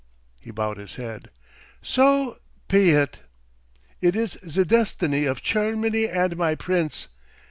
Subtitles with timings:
[0.39, 1.29] he bowed his head
[1.83, 3.21] "so pe it.
[4.01, 7.07] It is ze Destiny of Chermany and my Prince.